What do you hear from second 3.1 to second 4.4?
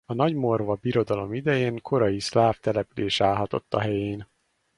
állhatott a helyén.